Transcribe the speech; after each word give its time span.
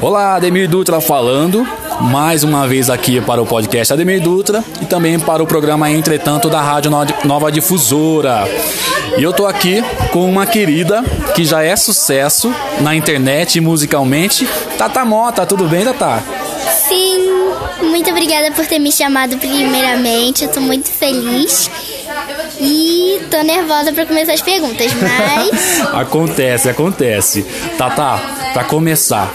Olá, 0.00 0.36
Ademir 0.36 0.68
Dutra 0.68 1.00
falando, 1.00 1.66
mais 2.00 2.42
uma 2.42 2.66
vez 2.66 2.88
aqui 2.88 3.20
para 3.20 3.42
o 3.42 3.46
podcast 3.46 3.92
Ademir 3.92 4.22
Dutra 4.22 4.64
e 4.80 4.86
também 4.86 5.20
para 5.20 5.42
o 5.42 5.46
programa 5.46 5.90
Entretanto 5.90 6.48
da 6.48 6.60
Rádio 6.62 6.90
Nova 7.24 7.52
Difusora. 7.52 8.48
E 9.18 9.22
eu 9.22 9.32
tô 9.32 9.46
aqui 9.46 9.82
com 10.12 10.24
uma 10.24 10.46
querida 10.46 11.02
que 11.34 11.44
já 11.44 11.62
é 11.62 11.76
sucesso 11.76 12.54
na 12.80 12.94
internet 12.94 13.56
e 13.56 13.60
musicalmente, 13.60 14.48
Tata 14.78 15.04
Mota. 15.04 15.44
Tudo 15.44 15.68
bem, 15.68 15.84
Tata? 15.84 16.22
Sim, 16.88 17.52
muito 17.82 18.10
obrigada 18.10 18.52
por 18.52 18.66
ter 18.66 18.78
me 18.78 18.90
chamado 18.90 19.36
primeiramente. 19.36 20.44
Eu 20.44 20.50
tô 20.50 20.60
muito 20.60 20.88
feliz. 20.88 21.70
E 22.60 23.22
tô 23.30 23.42
nervosa 23.42 23.90
para 23.92 24.04
começar 24.04 24.34
as 24.34 24.42
perguntas, 24.42 24.92
mas. 24.92 25.80
acontece, 25.94 26.68
acontece. 26.68 27.42
Tata, 27.78 28.20
para 28.52 28.64
começar, 28.64 29.32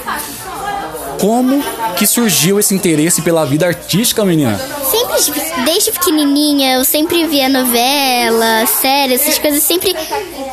como 1.19 1.63
que 1.97 2.05
surgiu 2.05 2.59
esse 2.59 2.75
interesse 2.75 3.21
pela 3.23 3.45
vida 3.45 3.65
artística, 3.65 4.23
menina? 4.23 4.59
Sempre, 4.91 5.63
desde 5.65 5.91
pequenininha, 5.91 6.75
eu 6.75 6.85
sempre 6.85 7.25
via 7.25 7.49
novela, 7.49 8.65
série, 8.67 9.15
essas 9.15 9.39
coisas. 9.39 9.63
Sempre. 9.63 9.95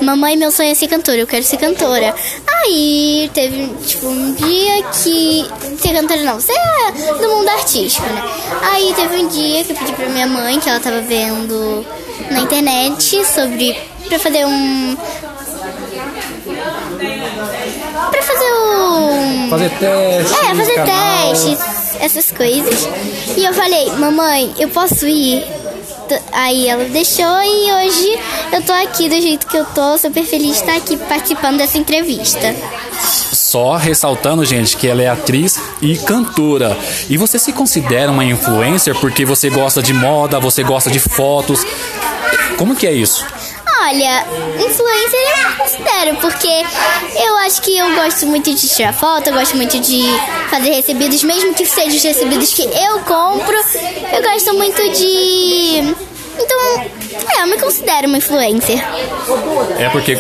Mamãe, 0.01 0.37
meu 0.37 0.51
sonho 0.51 0.71
é 0.71 0.75
ser 0.75 0.89
cantora, 0.89 1.19
eu 1.19 1.27
quero 1.27 1.45
ser 1.45 1.59
cantora. 1.59 2.15
Aí 2.65 3.30
teve, 3.35 3.69
tipo, 3.87 4.07
um 4.07 4.33
dia 4.33 4.83
que. 4.85 5.47
Ser 5.79 5.93
cantora 5.93 6.23
não, 6.23 6.41
ser 6.41 6.55
do 7.21 7.29
mundo 7.29 7.49
artístico, 7.51 8.07
né? 8.07 8.23
Aí 8.63 8.95
teve 8.95 9.16
um 9.16 9.29
dia 9.29 9.65
que 9.65 9.73
eu 9.73 9.77
pedi 9.77 9.93
pra 9.93 10.09
minha 10.09 10.27
mãe, 10.27 10.59
que 10.59 10.71
ela 10.71 10.80
tava 10.80 11.02
vendo 11.02 11.85
na 12.30 12.41
internet 12.41 13.25
sobre. 13.25 13.77
pra 14.09 14.19
fazer 14.19 14.45
um. 14.47 14.97
Pra 18.11 18.23
fazer 18.23 18.52
um. 18.52 19.48
Fazer 19.51 19.71
testes. 19.71 20.33
É, 20.33 20.55
fazer 20.55 20.75
canal. 20.75 21.33
testes, 21.33 21.59
essas 22.01 22.33
coisas. 22.33 22.88
E 23.37 23.45
eu 23.45 23.52
falei, 23.55 23.90
mamãe, 23.93 24.55
eu 24.59 24.68
posso 24.68 25.07
ir? 25.07 25.45
Aí 26.33 26.68
ela 26.68 26.85
deixou 26.85 27.43
e 27.43 27.73
hoje 27.73 28.18
eu 28.52 28.63
tô 28.63 28.73
aqui 28.73 29.09
do 29.09 29.21
jeito 29.21 29.46
que 29.46 29.57
eu 29.57 29.65
tô, 29.65 29.96
super 29.96 30.24
feliz 30.24 30.57
de 30.57 30.60
estar 30.60 30.77
aqui 30.77 30.96
participando 30.96 31.57
dessa 31.59 31.79
entrevista. 31.79 32.55
Só 33.33 33.77
ressaltando, 33.77 34.45
gente, 34.45 34.77
que 34.77 34.88
ela 34.88 35.02
é 35.02 35.09
atriz 35.09 35.60
e 35.80 35.96
cantora. 35.99 36.77
E 37.09 37.16
você 37.16 37.38
se 37.38 37.52
considera 37.52 38.10
uma 38.10 38.24
influencer 38.24 38.95
porque 38.95 39.24
você 39.24 39.51
gosta 39.51 39.83
de 39.83 39.93
moda, 39.93 40.40
você 40.40 40.63
gosta 40.63 40.90
de 40.90 40.99
fotos. 40.99 41.65
Como 42.63 42.77
que 42.77 42.87
é 42.87 42.93
isso? 42.93 43.27
Olha, 43.80 44.24
influencer 44.55 45.21
eu 45.21 45.51
não 45.51 45.57
considero, 45.57 46.16
porque 46.21 46.65
eu 47.16 47.37
acho 47.38 47.60
que 47.60 47.77
eu 47.77 47.93
gosto 47.96 48.24
muito 48.24 48.55
de 48.55 48.68
tirar 48.68 48.93
foto, 48.93 49.27
eu 49.27 49.35
gosto 49.35 49.57
muito 49.57 49.80
de 49.80 50.05
fazer 50.49 50.71
recebidos, 50.71 51.24
mesmo 51.24 51.52
que 51.55 51.66
sejam 51.66 51.96
os 51.96 52.02
recebidos 52.05 52.55
que 52.55 52.63
eu 52.63 53.01
compro. 53.01 53.57
Eu 54.13 54.23
gosto 54.23 54.55
muito 54.55 54.80
de. 54.93 56.12
Então, 56.38 56.59
é, 57.37 57.43
eu 57.43 57.47
me 57.47 57.59
considero 57.59 58.09
uma 58.09 58.19
influencer. 58.19 58.83
É 59.79 59.88
porque, 59.91 60.16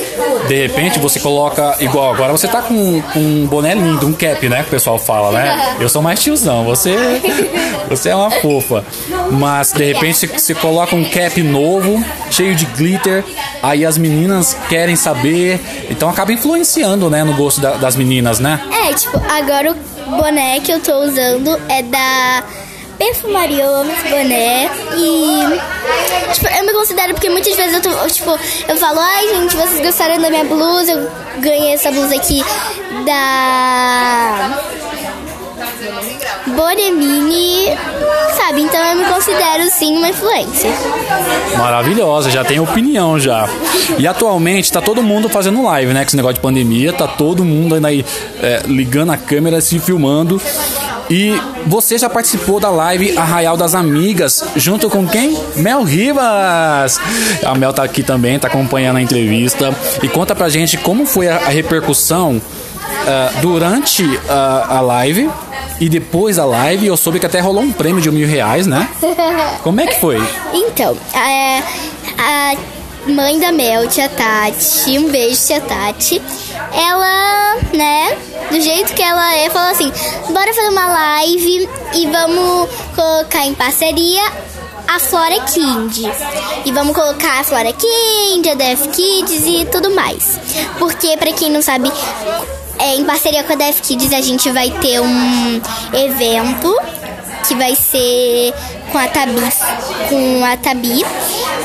de 0.46 0.66
repente, 0.66 0.98
você 0.98 1.18
coloca. 1.20 1.76
Igual, 1.80 2.12
agora 2.12 2.32
você 2.32 2.46
tá 2.48 2.62
com, 2.62 3.02
um 3.16 3.46
boné 3.46 3.74
lindo, 3.74 4.06
um 4.06 4.12
cap, 4.12 4.48
né? 4.48 4.62
Que 4.62 4.68
o 4.68 4.70
pessoal 4.70 4.98
fala, 4.98 5.32
né? 5.32 5.76
Eu 5.80 5.88
sou 5.88 6.02
mais 6.02 6.22
tiozão, 6.22 6.64
você. 6.64 6.92
Você 7.88 8.08
é 8.08 8.16
uma 8.16 8.30
fofa. 8.30 8.82
Mas, 9.30 9.72
de 9.72 9.92
repente, 9.92 10.26
você 10.26 10.54
coloca 10.54 10.96
um 10.96 11.04
cap 11.04 11.42
novo, 11.42 12.02
cheio 12.30 12.54
de 12.54 12.64
glitter, 12.64 13.22
aí 13.62 13.84
as 13.84 13.98
meninas 13.98 14.56
querem 14.70 14.96
saber. 14.96 15.60
Então 15.90 16.08
acaba 16.08 16.32
influenciando, 16.32 17.10
né, 17.10 17.22
no 17.22 17.34
gosto 17.34 17.60
da, 17.60 17.72
das 17.72 17.94
meninas, 17.94 18.38
né? 18.38 18.60
É, 18.88 18.94
tipo, 18.94 19.20
agora 19.30 19.72
o 19.72 20.10
boné 20.16 20.60
que 20.60 20.72
eu 20.72 20.80
tô 20.80 21.00
usando 21.00 21.60
é 21.68 21.82
da 21.82 22.44
perfumaria, 23.02 23.64
eu 23.64 23.74
amo 23.74 23.92
esse 23.92 24.08
boné. 24.08 24.70
E, 24.96 26.34
tipo, 26.34 26.46
eu 26.46 26.64
me 26.64 26.72
considero 26.72 27.14
porque 27.14 27.28
muitas 27.28 27.56
vezes 27.56 27.74
eu 27.74 27.82
tô, 27.82 28.06
tipo, 28.08 28.38
eu 28.68 28.76
falo, 28.76 29.00
ai 29.00 29.28
gente, 29.28 29.56
vocês 29.56 29.80
gostaram 29.80 30.20
da 30.20 30.30
minha 30.30 30.44
blusa? 30.44 30.92
Eu 30.92 31.10
ganhei 31.40 31.74
essa 31.74 31.90
blusa 31.90 32.14
aqui 32.14 32.44
da 33.04 34.62
Bonemini, 36.46 37.66
sabe? 38.36 38.62
Então 38.62 38.84
eu 38.84 38.96
me 38.96 39.04
considero 39.04 39.68
sim 39.70 39.96
uma 39.96 40.08
influência. 40.08 40.70
Maravilhosa, 41.56 42.30
já 42.30 42.44
tem 42.44 42.60
opinião 42.60 43.18
já. 43.18 43.48
E 43.98 44.06
atualmente 44.06 44.72
tá 44.72 44.80
todo 44.80 45.02
mundo 45.02 45.28
fazendo 45.28 45.62
live, 45.62 45.92
né? 45.92 46.00
Com 46.00 46.08
esse 46.08 46.16
negócio 46.16 46.34
de 46.34 46.40
pandemia, 46.40 46.92
tá 46.92 47.06
todo 47.08 47.44
mundo 47.44 47.74
aí 47.84 48.04
é, 48.40 48.62
ligando 48.66 49.12
a 49.12 49.16
câmera, 49.16 49.60
se 49.60 49.78
filmando. 49.78 50.40
E 51.12 51.38
você 51.66 51.98
já 51.98 52.08
participou 52.08 52.58
da 52.58 52.70
live 52.70 53.18
Arraial 53.18 53.54
das 53.54 53.74
Amigas, 53.74 54.42
junto 54.56 54.88
com 54.88 55.06
quem? 55.06 55.38
Mel 55.56 55.82
Rivas! 55.82 56.98
A 57.44 57.54
Mel 57.54 57.70
tá 57.70 57.82
aqui 57.82 58.02
também, 58.02 58.38
tá 58.38 58.48
acompanhando 58.48 58.96
a 58.96 59.02
entrevista. 59.02 59.76
E 60.02 60.08
conta 60.08 60.34
pra 60.34 60.48
gente 60.48 60.78
como 60.78 61.04
foi 61.04 61.28
a, 61.28 61.50
repercussão 61.50 62.38
uh, 62.38 63.40
durante 63.42 64.02
uh, 64.02 64.20
a 64.70 64.80
live 64.80 65.28
e 65.78 65.86
depois 65.86 66.36
da 66.36 66.46
live 66.46 66.86
eu 66.86 66.96
soube 66.96 67.20
que 67.20 67.26
até 67.26 67.40
rolou 67.40 67.62
um 67.62 67.72
prêmio 67.72 68.00
de 68.00 68.10
mil 68.10 68.26
reais, 68.26 68.66
né? 68.66 68.88
Como 69.62 69.82
é 69.82 69.86
que 69.86 70.00
foi? 70.00 70.16
Então, 70.54 70.96
é, 71.14 71.62
a 72.16 72.56
mãe 73.06 73.38
da 73.38 73.52
Mel, 73.52 73.88
tia 73.88 74.08
Tati, 74.08 74.98
um 74.98 75.10
beijo, 75.10 75.46
tia 75.46 75.60
Tati. 75.60 76.20
Ela, 76.72 77.56
né, 77.72 78.16
do 78.50 78.60
jeito 78.60 78.94
que 78.94 79.02
ela 79.02 79.34
é, 79.36 79.50
falou 79.50 79.70
assim: 79.70 79.92
bora 80.30 80.54
fazer 80.54 80.68
uma 80.68 80.86
live 80.86 81.68
e 81.94 82.06
vamos 82.06 82.68
colocar 82.94 83.46
em 83.46 83.54
parceria 83.54 84.22
a 84.88 84.98
Flora 84.98 85.40
Kind. 85.40 85.98
E 86.64 86.72
vamos 86.72 86.94
colocar 86.94 87.40
a 87.40 87.44
Flora 87.44 87.72
Kind, 87.72 88.46
a 88.46 88.54
Def 88.54 88.88
Kids 88.88 89.44
e 89.46 89.66
tudo 89.66 89.90
mais. 89.94 90.38
Porque, 90.78 91.16
pra 91.16 91.32
quem 91.32 91.50
não 91.50 91.62
sabe, 91.62 91.90
é, 92.78 92.96
em 92.96 93.04
parceria 93.04 93.42
com 93.44 93.52
a 93.52 93.56
Def 93.56 93.80
Kids, 93.80 94.12
a 94.12 94.20
gente 94.20 94.50
vai 94.50 94.70
ter 94.70 95.00
um 95.00 95.60
evento 95.92 96.76
que 97.48 97.54
vai 97.54 97.74
ser 97.74 98.54
com 98.92 98.98
a 98.98 99.08
Tabi, 99.08 99.40
com 100.10 100.44
a 100.44 100.56
Tabi. 100.58 101.02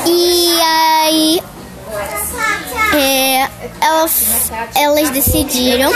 E 0.06 0.60
aí 0.62 1.42
é, 2.94 3.48
elas, 3.82 4.50
elas 4.74 5.10
decidiram 5.10 5.92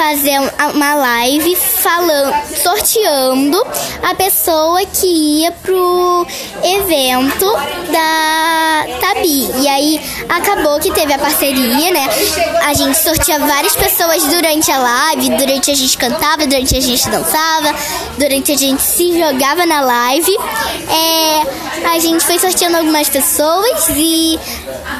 fazer 0.00 0.38
uma 0.74 0.94
live 0.94 1.54
falando, 1.54 2.34
sorteando 2.56 3.62
a 4.02 4.14
pessoa 4.14 4.80
que 4.86 5.06
ia 5.42 5.52
pro 5.52 6.26
evento 6.64 7.52
da 7.92 8.86
Tabi. 8.98 9.50
E 9.60 9.68
aí 9.68 10.00
acabou 10.26 10.80
que 10.80 10.90
teve 10.90 11.12
a 11.12 11.18
parceria, 11.18 11.92
né? 11.92 12.08
A 12.64 12.72
gente 12.72 12.96
sortia 12.96 13.38
várias 13.40 13.76
pessoas 13.76 14.24
durante 14.24 14.70
a 14.72 14.78
live, 14.78 15.36
durante 15.36 15.70
a 15.70 15.74
gente 15.74 15.98
cantava, 15.98 16.46
durante 16.46 16.74
a 16.74 16.80
gente 16.80 17.10
dançava, 17.10 17.74
durante 18.16 18.52
a 18.52 18.56
gente 18.56 18.80
se 18.80 19.18
jogava 19.20 19.66
na 19.66 19.82
live. 19.82 20.34
É, 20.88 21.88
a 21.88 21.98
gente 21.98 22.24
foi 22.24 22.38
sorteando 22.38 22.78
algumas 22.78 23.10
pessoas 23.10 23.86
e 23.90 24.40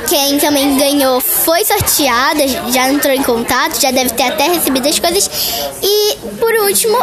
quem 0.08 0.38
também 0.38 0.76
ganhou 0.76 1.20
foi 1.20 1.64
sorteada, 1.64 2.46
já 2.70 2.90
entrou 2.90 3.14
em 3.14 3.22
contato, 3.22 3.80
já 3.80 3.90
deve 3.90 4.10
ter 4.10 4.24
até 4.24 4.48
recebido 4.48 4.89
as 4.90 4.98
coisas. 4.98 5.30
E 5.82 6.16
por 6.38 6.52
último, 6.66 6.98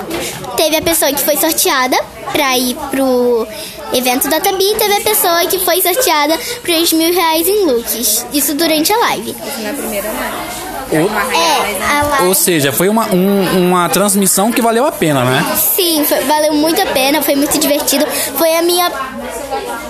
teve 0.56 0.78
a 0.78 0.82
pessoa 0.82 1.12
que 1.12 1.22
foi 1.22 1.38
sorteada 1.38 1.98
para 2.32 2.58
ir 2.58 2.76
pro 2.92 3.48
evento 3.94 4.30
da 4.30 4.40
Tabi, 4.40 4.76
teve 4.78 4.94
a 4.94 5.02
pessoa 5.02 5.46
que 5.46 5.60
foi 5.60 5.82
sorteada 5.82 6.38
por 6.62 6.70
os 6.70 6.94
mil 6.94 7.14
reais 7.14 7.48
em 7.48 7.66
looks. 7.66 8.26
Isso 8.34 8.54
durante 8.54 8.92
a 8.94 8.98
live. 8.98 9.32
Isso 9.32 9.62
na 9.62 9.74
primeira 9.74 10.10
live. 10.12 10.68
É, 10.90 12.24
Ou 12.24 12.34
seja, 12.34 12.72
foi 12.72 12.88
uma, 12.88 13.14
um, 13.14 13.68
uma 13.68 13.90
transmissão 13.90 14.52
que 14.52 14.62
valeu 14.62 14.86
a 14.86 14.92
pena, 14.92 15.26
né? 15.26 15.56
Sim, 15.58 16.06
foi, 16.06 16.20
valeu 16.22 16.54
muito 16.54 16.82
a 16.82 16.86
pena, 16.86 17.22
foi 17.22 17.36
muito 17.36 17.58
divertido. 17.60 18.06
Foi 18.38 18.56
a 18.56 18.62
minha, 18.62 18.90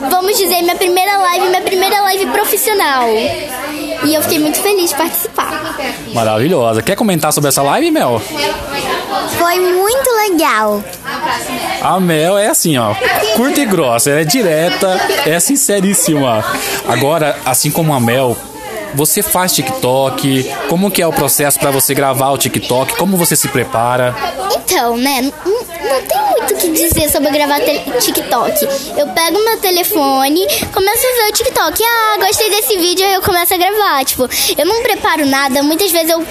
vamos 0.10 0.36
dizer, 0.38 0.62
minha 0.63 0.75
primeira 0.75 1.18
live, 1.18 1.48
minha 1.50 1.62
primeira 1.62 2.01
live 2.01 2.25
profissional. 2.27 3.07
E 4.04 4.14
eu 4.14 4.22
fiquei 4.22 4.40
muito 4.40 4.62
feliz 4.62 4.90
de 4.92 4.96
participar. 4.96 5.76
Maravilhosa. 6.14 6.82
Quer 6.82 6.96
comentar 6.96 7.34
sobre 7.34 7.50
essa 7.50 7.62
live, 7.62 7.92
Mel? 7.92 8.22
Foi 9.38 9.60
muito 9.60 10.10
legal. 10.30 10.84
A 11.82 12.00
Mel 12.00 12.38
é 12.38 12.48
assim, 12.48 12.78
ó, 12.78 12.94
curta 13.36 13.60
e 13.60 13.66
grossa, 13.66 14.12
é 14.12 14.24
direta, 14.24 15.00
é 15.26 15.40
sinceríssima. 15.40 16.44
Agora, 16.88 17.38
assim 17.46 17.72
como 17.72 17.94
a 17.94 18.00
Mel, 18.00 18.36
você 18.94 19.22
faz 19.22 19.54
TikTok? 19.54 20.52
Como 20.70 20.90
que 20.92 21.02
é 21.02 21.08
o 21.08 21.14
processo 21.14 21.60
para 21.60 21.72
você 21.72 21.94
gravar 21.94 22.32
o 22.32 22.38
TikTok? 22.38 22.96
Como 22.96 23.18
você 23.18 23.36
se 23.36 23.48
prepara? 23.48 24.16
Então, 24.56 24.98
né, 24.98 25.22
não, 25.22 25.32
não 25.44 26.02
tem 26.04 26.26
muito 26.48 26.54
o 26.54 26.58
que 26.58 26.70
dizer 26.72 27.10
sobre 27.10 27.30
gravar 27.32 27.60
TikTok. 27.60 28.66
Eu 28.98 29.08
pego 29.08 29.44
meu 29.44 29.58
telefone, 29.58 30.48
começo 30.74 31.08
a 31.08 31.24
ver 31.24 31.30
o 31.30 31.34
TikTok. 31.34 31.84
Ah, 31.84 32.18
gostei 32.20 32.50
desse 32.50 32.78
vídeo, 32.78 33.06
eu 33.06 33.22
começo 33.22 33.54
a 33.54 33.58
gravar. 33.58 34.06
Tipo, 34.06 34.30
eu 34.58 34.66
não 34.66 34.82
preparo 34.82 35.26
nada. 35.26 35.62
Muitas 35.62 35.92
vezes 35.92 36.10
eu 36.10 36.26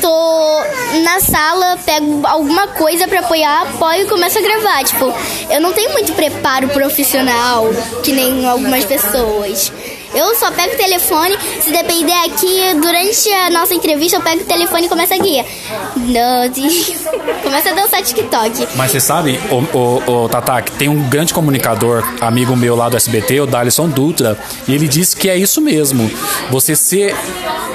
tô 0.00 0.62
na 1.02 1.20
sala, 1.20 1.78
pego 1.84 2.22
alguma 2.26 2.68
coisa 2.68 3.06
para 3.06 3.20
apoiar, 3.20 3.62
apoio 3.62 4.02
e 4.02 4.08
começo 4.08 4.38
a 4.38 4.42
gravar. 4.42 4.84
Tipo, 4.84 5.14
eu 5.50 5.60
não 5.60 5.72
tenho 5.72 5.92
muito 5.92 6.12
preparo 6.12 6.68
profissional, 6.68 7.66
que 8.02 8.12
nem 8.12 8.44
algumas 8.46 8.84
pessoas. 8.84 9.72
Eu 10.14 10.34
só 10.34 10.50
pego 10.50 10.74
o 10.74 10.76
telefone, 10.76 11.36
se 11.60 11.70
depender 11.70 12.12
aqui, 12.26 12.74
durante 12.80 13.32
a 13.32 13.50
nossa 13.50 13.74
entrevista, 13.74 14.18
eu 14.18 14.20
pego 14.20 14.42
o 14.42 14.44
telefone 14.44 14.86
e 14.86 14.88
começo 14.88 15.14
a 15.14 15.18
guiar. 15.18 15.46
Começa 17.42 17.70
a 17.70 17.72
dançar 17.72 18.02
TikTok. 18.02 18.68
Mas 18.76 18.90
você 18.90 19.00
sabe, 19.00 19.40
o, 19.50 19.76
o, 19.76 20.24
o 20.24 20.28
Tata, 20.28 20.62
que 20.62 20.72
tem 20.72 20.88
um 20.88 21.08
grande 21.08 21.32
comunicador, 21.32 22.04
amigo 22.20 22.54
meu 22.56 22.76
lá 22.76 22.88
do 22.88 22.96
SBT, 22.96 23.40
o 23.40 23.46
Dalisson 23.46 23.88
Dutra, 23.88 24.38
e 24.68 24.74
ele 24.74 24.86
disse 24.86 25.16
que 25.16 25.28
é 25.28 25.36
isso 25.36 25.60
mesmo. 25.60 26.10
Você 26.50 26.76
ser 26.76 27.14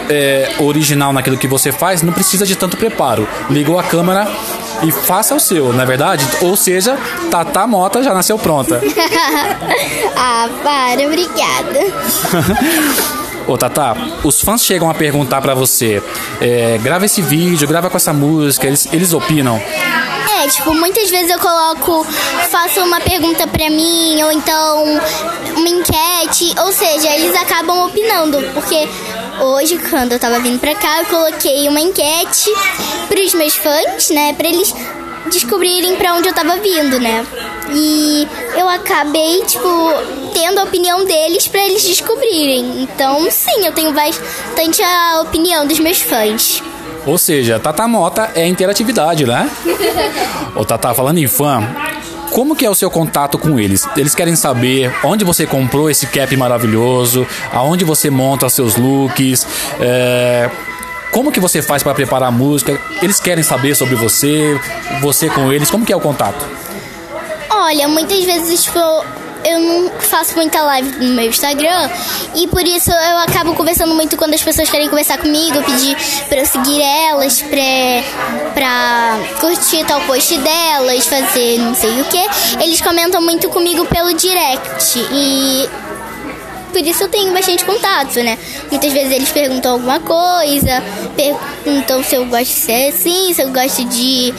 é, 0.09 0.55
original 0.59 1.11
naquilo 1.11 1.37
que 1.37 1.47
você 1.47 1.71
faz 1.71 2.01
não 2.01 2.13
precisa 2.13 2.45
de 2.45 2.55
tanto 2.55 2.77
preparo. 2.77 3.27
Ligou 3.49 3.79
a 3.79 3.83
câmera 3.83 4.27
e 4.83 4.91
faça 4.91 5.35
o 5.35 5.39
seu, 5.39 5.73
não 5.73 5.81
é 5.81 5.85
verdade? 5.85 6.27
Ou 6.41 6.55
seja, 6.55 6.97
Tata 7.31 7.65
Mota 7.65 8.03
já 8.03 8.13
nasceu 8.13 8.37
pronta. 8.37 8.81
ah, 10.15 10.49
para, 10.63 11.05
obrigada. 11.05 11.79
Ô 13.47 13.57
Tata, 13.57 13.95
os 14.23 14.41
fãs 14.41 14.63
chegam 14.63 14.89
a 14.89 14.93
perguntar 14.93 15.41
para 15.41 15.53
você: 15.53 16.03
é, 16.41 16.77
grava 16.83 17.05
esse 17.05 17.21
vídeo, 17.21 17.67
grava 17.67 17.89
com 17.89 17.97
essa 17.97 18.13
música, 18.13 18.67
eles, 18.67 18.87
eles 18.91 19.13
opinam. 19.13 19.61
É, 20.39 20.47
tipo, 20.49 20.73
muitas 20.73 21.09
vezes 21.09 21.31
eu 21.31 21.39
coloco, 21.39 22.05
faço 22.51 22.81
uma 22.81 22.99
pergunta 22.99 23.47
pra 23.47 23.69
mim, 23.69 24.21
ou 24.21 24.31
então 24.31 24.83
uma 25.55 25.67
enquete, 25.67 26.53
ou 26.59 26.71
seja, 26.71 27.09
eles 27.09 27.35
acabam 27.35 27.87
opinando, 27.87 28.37
porque 28.53 28.87
hoje, 29.41 29.77
quando 29.89 30.13
eu 30.13 30.19
tava 30.19 30.39
vindo 30.39 30.59
pra 30.59 30.75
cá, 30.75 30.99
eu 30.99 31.05
coloquei 31.05 31.67
uma 31.67 31.79
enquete 31.79 32.51
pros 33.07 33.33
meus 33.33 33.55
fãs, 33.55 34.09
né, 34.09 34.33
pra 34.33 34.47
eles 34.47 34.73
descobrirem 35.31 35.95
para 35.95 36.13
onde 36.13 36.27
eu 36.29 36.33
tava 36.33 36.57
vindo, 36.57 36.99
né? 36.99 37.25
E 37.73 38.27
eu 38.57 38.67
acabei, 38.69 39.41
tipo, 39.43 39.67
tendo 40.33 40.59
a 40.59 40.63
opinião 40.63 41.05
deles 41.05 41.47
para 41.47 41.61
eles 41.65 41.83
descobrirem. 41.83 42.83
Então, 42.83 43.29
sim, 43.29 43.65
eu 43.65 43.73
tenho 43.73 43.91
bastante 43.91 44.81
a 44.81 45.21
opinião 45.21 45.67
dos 45.67 45.79
meus 45.79 45.99
fãs. 46.01 46.63
Ou 47.05 47.17
seja, 47.17 47.59
Tata 47.59 47.87
Mota 47.87 48.31
é 48.35 48.45
interatividade, 48.45 49.25
né? 49.25 49.49
Ô 50.55 50.65
Tata, 50.65 50.93
falando 50.93 51.17
em 51.17 51.27
fã, 51.27 51.63
como 52.37 52.55
que 52.55 52.63
é 52.63 52.69
o 52.69 52.75
seu 52.75 52.91
contato 52.91 53.35
com 53.35 53.59
eles? 53.59 53.89
Eles 53.97 54.13
querem 54.13 54.35
saber 54.35 54.93
onde 55.03 55.25
você 55.25 55.47
comprou 55.47 55.89
esse 55.89 56.05
cap 56.05 56.37
maravilhoso, 56.37 57.25
aonde 57.51 57.83
você 57.83 58.11
monta 58.11 58.47
seus 58.47 58.75
looks, 58.75 59.47
é, 59.79 60.47
como 61.11 61.31
que 61.31 61.39
você 61.39 61.63
faz 61.63 61.81
para 61.81 61.95
preparar 61.95 62.29
a 62.29 62.31
música? 62.31 62.79
Eles 63.01 63.19
querem 63.19 63.43
saber 63.43 63.73
sobre 63.73 63.95
você, 63.95 64.55
você 65.01 65.31
com 65.31 65.51
eles, 65.51 65.71
como 65.71 65.83
que 65.83 65.91
é 65.91 65.95
o 65.95 65.99
contato? 65.99 66.45
Olha, 67.49 67.87
muitas 67.87 68.23
vezes 68.23 68.65
tipo, 68.65 69.03
eu 69.45 69.59
não 69.59 69.89
faço 69.99 70.35
muita 70.35 70.61
live 70.61 71.05
no 71.05 71.13
meu 71.13 71.25
Instagram 71.25 71.89
e 72.35 72.47
por 72.47 72.61
isso 72.65 72.91
eu 72.91 73.17
acabo 73.19 73.53
conversando 73.53 73.93
muito 73.93 74.17
quando 74.17 74.33
as 74.33 74.43
pessoas 74.43 74.69
querem 74.69 74.89
conversar 74.89 75.17
comigo, 75.17 75.61
pedir 75.63 75.95
pra 76.27 76.39
eu 76.39 76.45
seguir 76.45 76.81
elas, 76.81 77.41
pra, 77.41 78.53
pra 78.53 79.19
curtir 79.39 79.85
tal 79.85 80.01
post 80.01 80.37
delas, 80.37 81.05
fazer 81.07 81.59
não 81.59 81.73
sei 81.75 82.01
o 82.01 82.05
que. 82.05 82.63
Eles 82.63 82.81
comentam 82.81 83.21
muito 83.21 83.49
comigo 83.49 83.85
pelo 83.85 84.13
direct 84.13 84.99
e 85.11 85.69
por 86.71 86.81
isso 86.85 87.03
eu 87.03 87.09
tenho 87.09 87.33
bastante 87.33 87.65
contato, 87.65 88.21
né? 88.21 88.37
Muitas 88.69 88.93
vezes 88.93 89.11
eles 89.11 89.31
perguntam 89.31 89.73
alguma 89.73 89.99
coisa, 89.99 90.83
perguntam 91.15 92.03
se 92.03 92.15
eu 92.15 92.25
gosto 92.25 92.45
de 92.45 92.53
ser 92.53 92.89
assim, 92.89 93.33
se 93.33 93.41
eu 93.41 93.49
gosto 93.49 93.83
de 93.85 94.33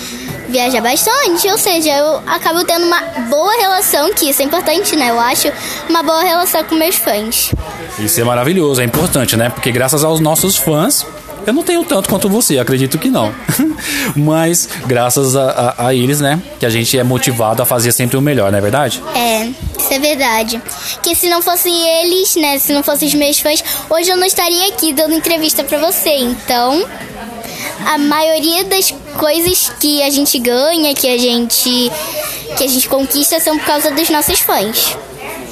viajar 0.48 0.80
bastante, 0.80 1.48
ou 1.48 1.58
seja, 1.58 1.90
eu 1.90 2.22
acabo 2.26 2.64
tendo 2.64 2.86
uma 2.86 3.00
boa 3.28 3.52
relação, 3.60 4.12
que 4.14 4.30
isso 4.30 4.42
é 4.42 4.44
importante, 4.44 4.96
né? 4.96 5.10
Eu 5.10 5.20
acho 5.20 5.52
uma 5.88 6.02
boa 6.02 6.22
relação 6.22 6.64
com 6.64 6.74
meus 6.74 6.96
fãs. 6.96 7.52
Isso 7.98 8.20
é 8.20 8.24
maravilhoso, 8.24 8.80
é 8.80 8.84
importante, 8.84 9.36
né? 9.36 9.50
Porque 9.50 9.70
graças 9.70 10.02
aos 10.04 10.20
nossos 10.20 10.56
fãs, 10.56 11.04
eu 11.46 11.52
não 11.52 11.62
tenho 11.62 11.82
tanto 11.84 12.08
quanto 12.08 12.28
você, 12.28 12.58
acredito 12.58 12.98
que 12.98 13.08
não. 13.08 13.34
Mas 14.14 14.68
graças 14.86 15.34
a, 15.34 15.74
a, 15.78 15.86
a, 15.86 15.94
eles, 15.94 16.20
né, 16.20 16.40
que 16.58 16.66
a 16.66 16.70
gente 16.70 16.98
é 16.98 17.02
motivado 17.02 17.62
a 17.62 17.64
fazer 17.64 17.92
sempre 17.92 18.16
o 18.16 18.20
melhor, 18.20 18.50
não 18.52 18.58
é 18.58 18.60
verdade? 18.60 19.02
É, 19.14 19.46
isso 19.78 19.92
é 19.92 19.98
verdade. 19.98 20.62
Que 21.02 21.14
se 21.14 21.28
não 21.28 21.40
fossem 21.40 21.74
eles, 22.02 22.36
né, 22.36 22.58
se 22.58 22.72
não 22.72 22.82
fossem 22.82 23.08
os 23.08 23.14
meus 23.14 23.40
fãs, 23.40 23.64
hoje 23.88 24.10
eu 24.10 24.16
não 24.16 24.26
estaria 24.26 24.68
aqui 24.68 24.92
dando 24.92 25.14
entrevista 25.14 25.64
para 25.64 25.78
você. 25.78 26.10
Então, 26.18 26.84
a 27.86 27.96
maioria 27.96 28.64
das 28.64 28.92
coisas 29.18 29.70
que 29.80 30.02
a 30.02 30.10
gente 30.10 30.38
ganha, 30.38 30.94
que 30.94 31.08
a 31.08 31.18
gente 31.18 31.92
que 32.56 32.64
a 32.64 32.66
gente 32.66 32.88
conquista 32.88 33.38
são 33.40 33.58
por 33.58 33.66
causa 33.66 33.90
dos 33.90 34.08
nossos 34.08 34.40
fãs. 34.40 34.96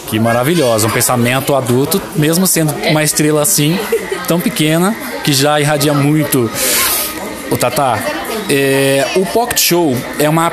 Que 0.09 0.19
maravilhosa, 0.19 0.87
um 0.87 0.91
pensamento 0.91 1.55
adulto, 1.55 2.01
mesmo 2.15 2.47
sendo 2.47 2.73
uma 2.89 3.03
estrela 3.03 3.43
assim, 3.43 3.79
tão 4.29 4.41
pequena, 4.41 4.97
que 5.25 5.33
já 5.33 5.61
irradia 5.61 5.93
muito. 5.93 6.51
O 7.51 7.57
Tata, 7.57 7.99
é, 8.49 9.07
o 9.17 9.27
Pocket 9.27 9.59
Show 9.59 9.97
é 10.19 10.29
uma 10.29 10.53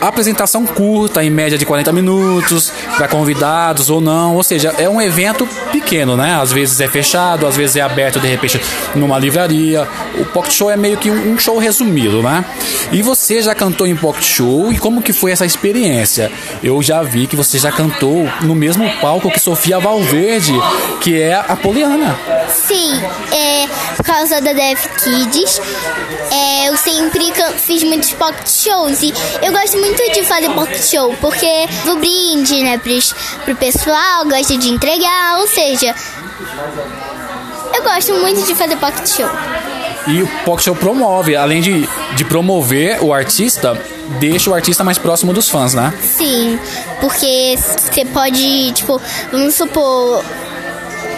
apresentação 0.00 0.66
curta, 0.66 1.24
em 1.24 1.30
média 1.30 1.56
de 1.56 1.64
40 1.64 1.92
minutos, 1.92 2.72
para 2.96 3.08
convidados 3.08 3.90
ou 3.90 4.00
não. 4.00 4.36
Ou 4.36 4.42
seja, 4.42 4.74
é 4.78 4.88
um 4.88 5.00
evento 5.00 5.46
pequeno, 5.70 6.16
né? 6.16 6.38
Às 6.40 6.52
vezes 6.52 6.80
é 6.80 6.88
fechado, 6.88 7.46
às 7.46 7.56
vezes 7.56 7.76
é 7.76 7.80
aberto 7.80 8.20
de 8.20 8.28
repente 8.28 8.60
numa 8.94 9.18
livraria. 9.18 9.86
O 10.18 10.24
Pocket 10.26 10.52
Show 10.52 10.70
é 10.70 10.76
meio 10.76 10.96
que 10.96 11.10
um 11.10 11.38
show 11.38 11.58
resumido, 11.58 12.22
né? 12.22 12.44
E 12.90 13.02
você 13.02 13.40
já 13.40 13.54
cantou 13.54 13.86
em 13.86 13.96
Pocket 13.96 14.24
Show 14.24 14.72
e 14.72 14.78
como 14.78 15.02
que 15.02 15.12
foi 15.12 15.32
essa 15.32 15.46
experiência? 15.46 16.30
Eu 16.62 16.82
já 16.82 17.02
vi 17.02 17.26
que 17.26 17.36
você 17.36 17.58
já 17.58 17.72
cantou 17.72 18.28
no 18.42 18.54
mesmo 18.54 18.88
palco 19.00 19.30
que 19.30 19.40
Sofia 19.40 19.78
Valverde, 19.78 20.54
que 21.00 21.20
é 21.20 21.34
a 21.34 21.56
Poliana. 21.56 22.18
Sim, 22.48 23.00
é 23.32 23.66
por 23.96 24.04
causa 24.04 24.40
da 24.40 24.52
Def 24.52 24.86
Kids. 25.02 25.60
É, 26.30 26.68
eu 26.68 26.76
sempre 26.76 27.32
fiz 27.58 27.82
muitos 27.84 28.12
pocket 28.12 28.48
shows 28.48 29.02
e 29.02 29.12
eu 29.42 29.52
gosto 29.52 29.78
muito 29.78 30.02
de 30.12 30.24
fazer 30.24 30.50
pocket 30.50 30.82
show, 30.82 31.14
porque 31.20 31.66
do 31.84 31.96
brinde, 31.96 32.62
né, 32.62 32.78
pros, 32.82 33.14
pro 33.44 33.54
pessoal, 33.56 34.24
gosta 34.24 34.56
de 34.56 34.68
entregar, 34.68 35.38
ou 35.40 35.46
seja, 35.46 35.94
eu 37.74 37.82
gosto 37.82 38.14
muito 38.14 38.46
de 38.46 38.54
fazer 38.54 38.76
pocket 38.76 39.08
show. 39.08 39.30
E 40.06 40.22
o 40.22 40.26
pocket 40.44 40.64
show 40.64 40.74
promove, 40.74 41.36
além 41.36 41.60
de, 41.60 41.88
de 42.16 42.24
promover 42.24 43.02
o 43.02 43.12
artista, 43.12 43.80
deixa 44.18 44.50
o 44.50 44.54
artista 44.54 44.82
mais 44.82 44.98
próximo 44.98 45.32
dos 45.32 45.48
fãs, 45.48 45.74
né? 45.74 45.92
Sim, 46.02 46.58
porque 47.00 47.56
você 47.56 48.04
pode, 48.06 48.72
tipo, 48.72 49.00
vamos 49.30 49.54
supor, 49.54 50.24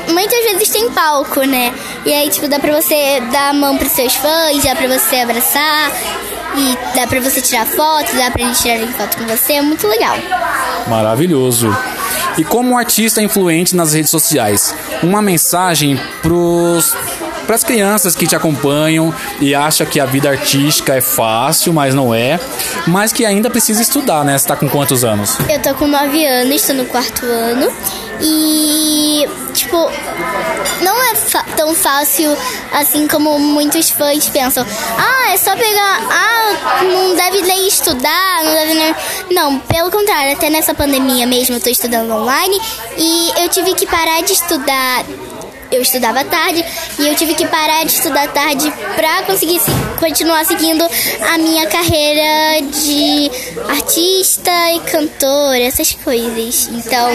muitas 0.08 0.44
vezes 0.44 0.68
tem 0.68 0.90
palco, 0.90 1.40
né? 1.42 1.72
E 2.04 2.12
aí, 2.12 2.28
tipo, 2.28 2.46
dá 2.46 2.58
pra 2.58 2.80
você 2.80 3.20
dar 3.32 3.50
a 3.50 3.52
mão 3.54 3.76
pros 3.78 3.92
seus 3.92 4.14
fãs, 4.14 4.62
dá 4.62 4.76
pra 4.76 4.86
você 4.86 5.16
abraçar. 5.16 5.90
E 6.56 6.96
dá 6.96 7.06
pra 7.06 7.20
você 7.20 7.40
tirar 7.40 7.66
foto, 7.66 8.14
dá 8.16 8.30
pra 8.30 8.42
eles 8.42 8.60
tirarem 8.60 8.88
foto 8.88 9.16
com 9.16 9.26
você, 9.26 9.54
é 9.54 9.62
muito 9.62 9.86
legal. 9.86 10.16
Maravilhoso. 10.86 11.74
E 12.36 12.44
como 12.44 12.76
artista 12.76 13.22
influente 13.22 13.76
nas 13.76 13.92
redes 13.92 14.10
sociais, 14.10 14.74
uma 15.02 15.22
mensagem 15.22 15.98
pros 16.20 16.94
para 17.46 17.54
as 17.54 17.64
crianças 17.64 18.14
que 18.14 18.26
te 18.26 18.34
acompanham 18.34 19.14
e 19.40 19.54
acham 19.54 19.86
que 19.86 20.00
a 20.00 20.06
vida 20.06 20.28
artística 20.28 20.94
é 20.94 21.00
fácil, 21.00 21.72
mas 21.72 21.94
não 21.94 22.14
é, 22.14 22.40
mas 22.86 23.12
que 23.12 23.24
ainda 23.24 23.50
precisa 23.50 23.82
estudar, 23.82 24.24
né? 24.24 24.36
Você 24.36 24.46
tá 24.46 24.56
com 24.56 24.68
quantos 24.68 25.04
anos? 25.04 25.36
Eu 25.48 25.60
tô 25.60 25.74
com 25.74 25.86
9 25.86 26.26
anos, 26.26 26.54
estou 26.54 26.74
no 26.74 26.84
quarto 26.86 27.24
ano 27.26 27.72
e 28.20 29.28
tipo 29.52 29.90
não 30.80 31.02
é 31.02 31.14
tão 31.56 31.74
fácil 31.74 32.36
assim 32.72 33.06
como 33.06 33.38
muitos 33.38 33.90
fãs 33.90 34.28
pensam. 34.28 34.66
Ah, 34.98 35.32
é 35.32 35.36
só 35.36 35.56
pegar. 35.56 36.00
Ah, 36.10 36.82
não 36.82 37.14
deve 37.14 37.42
nem 37.42 37.68
estudar, 37.68 38.44
não 38.44 38.52
deve 38.52 38.74
nem. 38.74 38.94
Não, 39.30 39.58
pelo 39.60 39.90
contrário, 39.90 40.32
até 40.32 40.50
nessa 40.50 40.74
pandemia 40.74 41.26
mesmo 41.26 41.56
eu 41.56 41.60
tô 41.60 41.70
estudando 41.70 42.10
online 42.12 42.60
e 42.98 43.32
eu 43.42 43.48
tive 43.48 43.74
que 43.74 43.86
parar 43.86 44.22
de 44.22 44.32
estudar 44.32 45.04
eu 45.74 45.82
estudava 45.82 46.24
tarde 46.24 46.64
e 46.98 47.08
eu 47.08 47.14
tive 47.14 47.34
que 47.34 47.46
parar 47.46 47.84
de 47.84 47.92
estudar 47.92 48.28
tarde 48.28 48.72
para 48.94 49.22
conseguir 49.22 49.60
continuar 49.98 50.44
seguindo 50.44 50.84
a 51.32 51.38
minha 51.38 51.66
carreira 51.66 52.62
de 52.62 53.30
artista 53.68 54.50
e 54.74 54.80
cantora, 54.80 55.60
essas 55.60 55.92
coisas. 55.94 56.68
Então, 56.72 57.10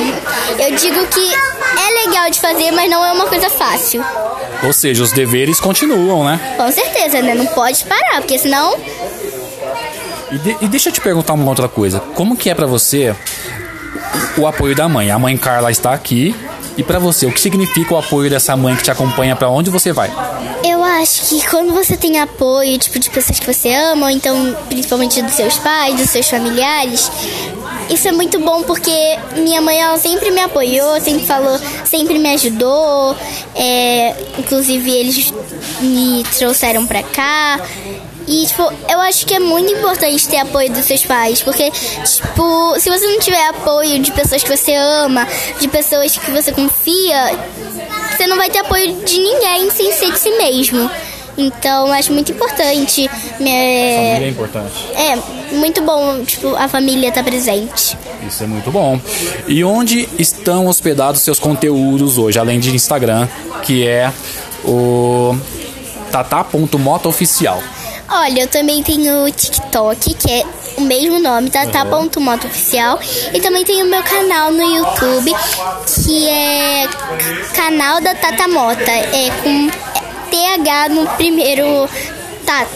eu 0.60 0.76
digo 0.76 1.08
que 1.08 1.34
é 1.34 2.08
legal 2.08 2.30
de 2.30 2.40
fazer, 2.40 2.72
mas 2.72 2.90
não 2.90 3.06
é 3.06 3.12
uma 3.12 3.28
coisa 3.28 3.50
fácil. 3.50 4.04
Ou 4.64 4.74
seja, 4.74 5.04
os 5.04 5.12
deveres 5.12 5.60
continuam, 5.60 6.26
né? 6.26 6.40
Com 6.58 6.72
certeza, 6.72 7.22
né? 7.22 7.34
Não 7.34 7.46
pode 7.48 7.84
parar, 7.86 8.22
porque 8.22 8.38
senão 8.38 8.78
e, 10.32 10.38
de, 10.38 10.58
e, 10.62 10.68
deixa 10.68 10.90
eu 10.90 10.94
te 10.94 11.02
perguntar 11.02 11.34
uma 11.34 11.48
outra 11.50 11.68
coisa. 11.68 12.00
Como 12.00 12.36
que 12.36 12.50
é 12.50 12.56
para 12.56 12.68
você 12.68 13.16
o 14.38 14.46
apoio 14.46 14.76
da 14.76 14.88
mãe? 14.88 15.10
A 15.10 15.18
mãe 15.18 15.36
Carla 15.38 15.72
está 15.72 15.94
aqui 15.94 16.36
e 16.78 16.84
para 16.84 17.00
você, 17.00 17.26
o 17.26 17.32
que 17.32 17.40
significa 17.40 17.94
o 17.94 17.98
apoio 17.98 18.30
dessa 18.30 18.56
mãe 18.56 18.76
que 18.76 18.84
te 18.84 18.92
acompanha 18.92 19.36
para 19.36 19.50
onde 19.50 19.70
você 19.70 19.92
vai? 19.92 20.12
Eu 20.64 20.84
acho 20.84 21.30
que 21.30 21.48
quando 21.48 21.74
você 21.74 21.96
tem 21.96 22.20
apoio, 22.20 22.78
tipo, 22.78 23.00
de 23.00 23.10
pessoas 23.10 23.40
que 23.40 23.46
você 23.46 23.74
ama, 23.74 24.08
ou 24.08 24.12
então, 24.12 24.56
principalmente 24.68 25.22
dos 25.22 25.34
seus 25.34 25.58
pais, 25.58 25.96
dos 25.96 26.10
seus 26.10 26.30
familiares, 26.30 27.12
isso 27.90 28.08
é 28.08 28.12
muito 28.12 28.40
bom 28.40 28.64
porque 28.64 28.92
minha 29.36 29.62
mãe, 29.62 29.82
ela 29.82 29.98
sempre 29.98 30.30
me 30.32 30.42
apoiou, 30.42 31.02
sempre 31.02 31.26
falou, 31.26 31.60
sempre 31.84 32.20
me 32.20 32.34
ajudou. 32.36 33.16
É, 33.56 34.16
inclusive, 34.38 34.92
eles 34.92 35.34
me 35.82 36.24
trouxeram 36.38 36.86
pra 36.86 37.02
cá. 37.02 37.60
E, 38.30 38.46
tipo, 38.46 38.72
eu 38.88 39.02
acho 39.02 39.26
que 39.26 39.34
é 39.34 39.40
muito 39.40 39.74
importante 39.74 40.30
ter 40.30 40.38
apoio 40.38 40.72
dos 40.72 40.86
seus 40.86 41.04
pais, 41.04 41.42
porque, 41.42 41.72
tipo, 41.72 42.80
se 42.80 42.88
você 42.88 43.08
não 43.08 43.20
tiver 43.20 43.44
apoio 43.48 44.00
de 44.00 44.12
pessoas 44.12 44.44
que 44.44 44.56
você 44.56 44.76
ama, 44.76 45.28
de 45.60 45.68
pessoas 45.68 46.16
que 46.16 46.30
você 46.30 46.52
confia, 46.52 47.40
você 48.16 48.28
não 48.28 48.38
vai 48.38 48.52
ter 48.52 48.60
apoio 48.60 48.94
de 49.04 49.18
ninguém 49.18 49.72
sem 49.72 49.92
ser 49.92 50.12
de 50.12 50.20
si 50.20 50.30
mesmo. 50.38 50.92
Então, 51.40 51.92
acho 51.92 52.14
muito 52.14 52.32
importante. 52.32 53.10
É, 53.40 54.12
família 54.12 54.26
é 54.26 54.30
importante. 54.30 54.88
É, 54.94 55.56
muito 55.56 55.82
bom, 55.82 56.24
tipo, 56.24 56.56
a 56.56 56.68
família 56.68 57.10
estar 57.10 57.24
tá 57.24 57.30
presente. 57.30 57.98
Isso 58.28 58.44
é 58.44 58.48
muito 58.48 58.70
bom. 58.70 59.00
E 59.48 59.64
onde 59.64 60.08
estão 60.20 60.68
hospedados 60.68 61.22
seus 61.22 61.40
conteúdos 61.40 62.20
hoje, 62.20 62.38
além 62.38 62.60
de 62.60 62.76
Instagram, 62.76 63.28
que 63.64 63.88
é 63.88 64.14
o 64.64 65.36
tata.motooficial? 66.12 67.64
Olha, 68.12 68.42
eu 68.42 68.48
também 68.48 68.82
tenho 68.82 69.24
o 69.26 69.32
TikTok, 69.32 70.16
que 70.16 70.32
é 70.32 70.44
o 70.78 70.82
mesmo 70.82 71.20
nome, 71.20 71.50
Tata.moto 71.52 72.48
Oficial. 72.48 73.00
E 73.34 73.40
também 73.40 73.64
tenho 73.64 73.86
o 73.86 73.90
meu 73.90 74.02
canal 74.02 74.52
no 74.52 74.64
YouTube, 74.64 75.32
que 75.86 76.28
é 76.28 76.88
canal 77.56 78.02
da 78.02 78.16
Tata 78.16 78.48
Mota. 78.48 78.92
É 78.92 79.30
com 79.44 79.70
TH 80.32 80.90
no 80.90 81.08
primeiro 81.18 81.88
Tata. 82.46 82.70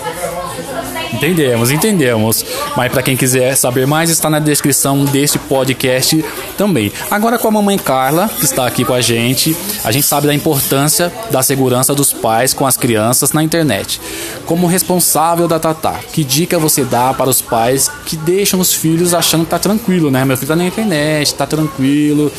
Entendemos, 1.24 1.72
entendemos. 1.72 2.46
Mas 2.76 2.92
para 2.92 3.02
quem 3.02 3.16
quiser 3.16 3.56
saber 3.56 3.88
mais, 3.88 4.10
está 4.10 4.30
na 4.30 4.40
descrição 4.40 5.06
deste 5.06 5.40
podcast 5.40 6.24
também. 6.58 6.92
Agora 7.10 7.40
com 7.40 7.48
a 7.48 7.52
mamãe 7.52 7.78
Carla, 7.78 8.28
que 8.28 8.44
está 8.44 8.68
aqui 8.68 8.84
com 8.84 8.94
a 8.94 9.00
gente, 9.00 9.56
a 9.86 9.92
gente 9.94 10.06
sabe 10.06 10.28
da 10.28 10.34
importância 10.34 11.14
da 11.32 11.42
segurança 11.42 11.96
dos 11.96 12.12
pais 12.12 12.54
com 12.54 12.68
as 12.68 12.76
crianças 12.76 13.32
na 13.32 13.42
internet. 13.42 14.02
Como 14.46 14.68
responsável 14.68 15.48
da 15.48 15.58
Tatá, 15.60 15.98
que 16.12 16.26
dica 16.26 16.60
você 16.60 16.84
dá 16.84 17.14
para 17.14 17.30
os 17.30 17.42
pais 17.42 17.90
que 18.06 18.18
deixam 18.18 18.60
os 18.60 18.74
filhos 18.74 19.14
achando 19.14 19.46
que 19.46 19.52
tá 19.52 19.60
tranquilo, 19.60 20.12
né? 20.12 20.26
Meu 20.26 20.36
filho 20.36 20.50
tá 20.50 20.58
na 20.58 20.66
internet, 20.66 21.36
tá 21.36 21.48
tranquilo. 21.48 22.30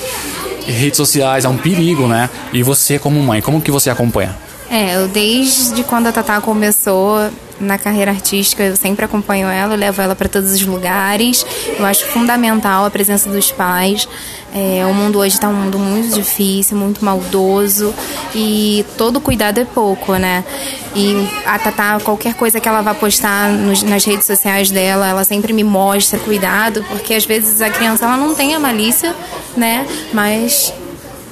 Redes 0.67 0.99
sociais 0.99 1.47
é 1.47 1.49
um 1.49 1.57
perigo, 1.57 2.07
né? 2.07 2.29
E 2.53 2.62
você 2.62 2.99
como 2.99 3.19
mãe, 3.23 3.41
como 3.41 3.62
que 3.62 3.71
você 3.71 3.88
acompanha? 3.88 4.37
É, 4.71 4.97
eu 4.97 5.09
desde 5.09 5.83
quando 5.85 6.09
a 6.09 6.12
Tatá 6.12 6.38
começou 6.43 7.31
na 7.61 7.78
carreira 7.78 8.11
artística, 8.11 8.62
eu 8.62 8.76
sempre 8.76 9.04
acompanho 9.04 9.49
ela, 9.49 9.75
eu 9.75 9.78
levo 9.78 10.00
ela 10.02 10.14
para 10.14 10.28
todos 10.28 10.52
os 10.52 10.62
lugares. 10.62 11.44
Eu 11.78 11.84
acho 11.84 12.06
fundamental 12.06 12.84
a 12.84 12.90
presença 12.90 13.30
dos 13.30 13.50
pais. 13.52 14.08
É, 14.54 14.87
o 14.87 14.94
mundo 14.94 15.18
hoje 15.18 15.34
está 15.34 15.49
um 15.49 15.54
mundo 15.54 15.78
muito 15.80 16.14
difícil, 16.14 16.76
muito 16.76 17.04
maldoso 17.04 17.92
e 18.32 18.87
todo 18.96 19.20
cuidado 19.20 19.58
é 19.58 19.64
pouco, 19.64 20.14
né? 20.14 20.44
E 20.94 21.28
a 21.44 21.58
Tatá, 21.58 21.99
qualquer 21.99 22.34
coisa 22.34 22.61
que 22.61 22.68
ela 22.68 22.80
vá 22.80 22.94
postar 22.94 23.49
nos, 23.50 23.82
nas 23.82 24.04
redes 24.04 24.26
sociais 24.26 24.70
dela, 24.70 25.08
ela 25.08 25.25
sempre 25.25 25.52
me 25.52 25.64
mostra 25.64 26.20
cuidado, 26.20 26.84
porque 26.88 27.14
às 27.14 27.25
vezes 27.25 27.61
a 27.61 27.68
criança 27.68 28.04
ela 28.04 28.16
não 28.16 28.32
tem 28.32 28.54
a 28.54 28.61
malícia, 28.61 29.12
né? 29.56 29.84
Mas 30.12 30.73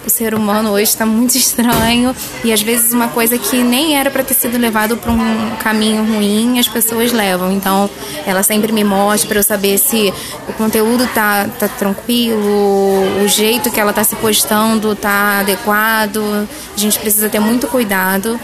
o 0.07 0.11
ser 0.11 0.35
humano 0.35 0.71
hoje 0.71 0.85
está 0.85 1.07
muito 1.07 1.37
estranho 1.37 2.15
e 2.45 2.53
às 2.53 2.63
vezes 2.63 2.93
uma 2.93 3.09
coisa 3.09 3.39
que 3.39 3.57
nem 3.63 3.97
era 3.97 4.11
para 4.11 4.23
ter 4.23 4.35
sido 4.35 4.59
levado 4.59 4.97
para 4.97 5.11
um 5.11 5.57
caminho 5.63 6.05
ruim 6.05 6.59
as 6.59 6.69
pessoas 6.69 7.13
levam. 7.13 7.53
Então 7.53 7.89
ela 8.27 8.43
sempre 8.43 8.73
me 8.73 8.85
mostra 8.85 9.29
para 9.29 9.39
eu 9.39 9.43
saber 9.43 9.79
se 9.79 10.13
o 10.49 10.53
conteúdo 10.55 11.07
tá, 11.15 11.49
tá 11.59 11.69
tranquilo, 11.69 13.23
o 13.25 13.29
jeito 13.29 13.71
que 13.71 13.81
ela 13.81 13.91
está 13.91 14.05
se 14.05 14.17
postando 14.17 14.95
tá 14.95 15.41
adequado. 15.41 16.49
A 16.77 16.81
gente 16.81 16.99
precisa 16.99 17.29
ter 17.29 17.41
muito 17.41 17.67
cuidado 17.69 18.39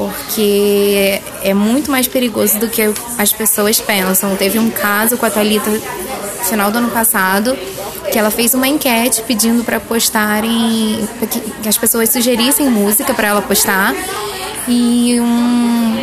porque 0.00 1.20
é 1.42 1.52
muito 1.52 1.90
mais 1.90 2.08
perigoso 2.08 2.58
do 2.58 2.68
que 2.68 2.82
as 3.18 3.32
pessoas 3.32 3.78
pensam. 3.80 4.34
Teve 4.36 4.58
um 4.58 4.70
caso 4.70 5.18
com 5.18 5.26
a 5.26 5.30
Thalita 5.30 5.68
no 5.68 5.80
final 6.44 6.70
do 6.70 6.78
ano 6.78 6.90
passado 6.90 7.56
que 8.10 8.18
ela 8.18 8.30
fez 8.30 8.54
uma 8.54 8.66
enquete 8.66 9.22
pedindo 9.22 9.62
para 9.62 9.78
postarem, 9.78 11.08
que 11.62 11.68
as 11.68 11.78
pessoas 11.78 12.10
sugerissem 12.10 12.68
música 12.68 13.14
para 13.14 13.28
ela 13.28 13.42
postar. 13.42 13.94
E 14.66 15.20
um 15.20 16.02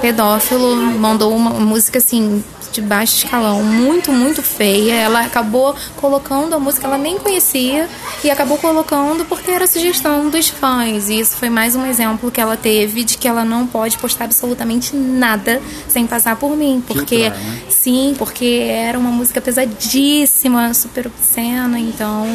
pedófilo 0.00 0.76
mandou 0.76 1.34
uma 1.34 1.50
música 1.50 1.98
assim 1.98 2.44
de 2.80 2.82
baixo 2.82 3.16
escalão, 3.16 3.62
muito, 3.62 4.12
muito 4.12 4.42
feia. 4.42 4.94
Ela 4.94 5.22
acabou 5.22 5.74
colocando 5.96 6.54
a 6.54 6.58
música, 6.58 6.86
ela 6.86 6.96
nem 6.96 7.18
conhecia, 7.18 7.88
e 8.22 8.30
acabou 8.30 8.56
colocando 8.58 9.24
porque 9.24 9.50
era 9.50 9.66
sugestão 9.66 10.30
dos 10.30 10.48
fãs. 10.48 11.08
E 11.08 11.18
isso 11.18 11.36
foi 11.36 11.50
mais 11.50 11.74
um 11.74 11.84
exemplo 11.84 12.30
que 12.30 12.40
ela 12.40 12.56
teve 12.56 13.02
de 13.02 13.18
que 13.18 13.26
ela 13.26 13.44
não 13.44 13.66
pode 13.66 13.98
postar 13.98 14.24
absolutamente 14.26 14.94
nada 14.94 15.60
sem 15.88 16.06
passar 16.06 16.36
por 16.36 16.56
mim. 16.56 16.82
Porque, 16.86 17.28
né? 17.28 17.62
sim, 17.68 18.14
porque 18.16 18.66
era 18.70 18.98
uma 18.98 19.10
música 19.10 19.40
pesadíssima, 19.40 20.72
super 20.72 21.08
obscena, 21.08 21.78
então 21.78 22.26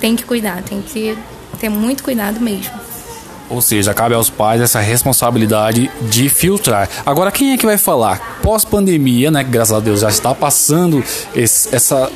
tem 0.00 0.16
que 0.16 0.24
cuidar, 0.24 0.62
tem 0.62 0.80
que 0.80 1.16
ter 1.58 1.68
muito 1.68 2.02
cuidado 2.02 2.40
mesmo. 2.40 2.89
Ou 3.50 3.60
seja, 3.60 3.92
cabe 3.92 4.14
aos 4.14 4.30
pais 4.30 4.60
essa 4.60 4.80
responsabilidade 4.80 5.90
de 6.02 6.28
filtrar. 6.28 6.88
Agora, 7.04 7.32
quem 7.32 7.52
é 7.52 7.58
que 7.58 7.66
vai 7.66 7.76
falar? 7.76 8.38
Pós-pandemia, 8.42 9.30
né? 9.30 9.42
Graças 9.42 9.76
a 9.76 9.80
Deus 9.80 10.00
já 10.00 10.08
está 10.08 10.32
passando 10.32 11.02
esse, 11.34 11.74
essa, 11.74 12.08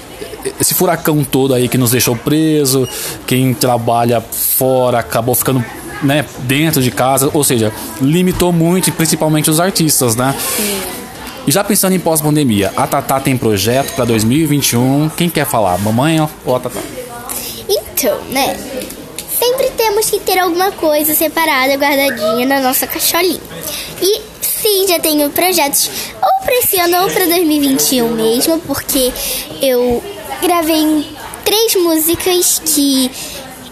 esse 0.60 0.74
furacão 0.74 1.24
todo 1.24 1.52
aí 1.52 1.68
que 1.68 1.76
nos 1.76 1.90
deixou 1.90 2.14
preso. 2.14 2.88
Quem 3.26 3.52
trabalha 3.52 4.20
fora 4.20 5.00
acabou 5.00 5.34
ficando 5.34 5.64
né, 6.04 6.24
dentro 6.40 6.80
de 6.80 6.90
casa, 6.90 7.30
ou 7.32 7.42
seja, 7.42 7.72
limitou 8.00 8.52
muito, 8.52 8.92
principalmente 8.92 9.50
os 9.50 9.58
artistas, 9.58 10.14
né? 10.14 10.34
E 11.46 11.52
já 11.52 11.62
pensando 11.62 11.94
em 11.94 12.00
pós-pandemia, 12.00 12.72
a 12.76 12.86
Tatá 12.86 13.20
tem 13.20 13.36
projeto 13.36 13.94
para 13.94 14.04
2021. 14.06 15.10
Quem 15.10 15.28
quer 15.28 15.46
falar, 15.46 15.76
mamãe 15.78 16.18
ou 16.44 16.56
a 16.56 16.60
Tatá? 16.60 16.80
Então, 17.68 18.18
né? 18.30 18.56
Temos 19.84 20.08
que 20.08 20.18
ter 20.20 20.38
alguma 20.38 20.72
coisa 20.72 21.14
separada, 21.14 21.74
guardadinha 21.74 22.46
na 22.46 22.60
nossa 22.60 22.86
caixolinha. 22.86 23.40
E 24.00 24.22
sim, 24.40 24.88
já 24.88 24.98
tenho 24.98 25.28
projetos 25.28 25.90
ou 26.22 26.42
para 26.42 26.58
esse 26.58 26.78
ano 26.78 27.02
ou 27.02 27.10
para 27.10 27.26
2021 27.26 28.08
mesmo, 28.08 28.58
porque 28.60 29.12
eu 29.60 30.02
gravei 30.40 31.06
três 31.44 31.74
músicas 31.74 32.62
que 32.64 33.10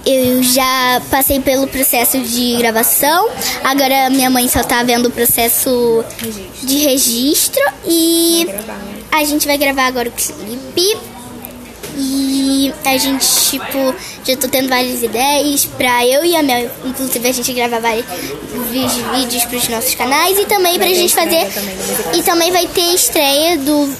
eu 0.04 0.42
já 0.42 1.00
passei 1.10 1.40
pelo 1.40 1.66
processo 1.66 2.20
de 2.20 2.56
gravação. 2.56 3.30
Agora 3.64 4.10
minha 4.10 4.28
mãe 4.28 4.46
só 4.48 4.62
tá 4.62 4.82
vendo 4.82 5.06
o 5.06 5.10
processo 5.10 6.04
de 6.62 6.76
registro 6.76 7.62
e 7.86 8.46
a 9.10 9.24
gente 9.24 9.46
vai 9.46 9.56
gravar 9.56 9.86
agora 9.86 10.10
o 10.10 10.12
clipe 10.12 11.11
e 11.96 12.72
a 12.84 12.96
gente, 12.96 13.26
tipo, 13.50 13.94
já 14.24 14.36
tô 14.36 14.48
tendo 14.48 14.68
várias 14.68 15.02
ideias 15.02 15.64
pra 15.64 16.06
eu 16.06 16.24
e 16.24 16.36
a 16.36 16.42
Mel, 16.42 16.70
inclusive 16.84 17.28
a 17.28 17.32
gente 17.32 17.52
gravar 17.52 17.80
vários 17.80 18.06
vídeos 19.14 19.44
pros 19.44 19.68
nossos 19.68 19.94
canais 19.94 20.38
e 20.38 20.46
também 20.46 20.78
pra 20.78 20.88
gente 20.88 21.14
fazer. 21.14 21.46
E 22.14 22.22
também 22.22 22.50
vai 22.50 22.66
ter 22.66 22.94
estreia 22.94 23.58
do, 23.58 23.94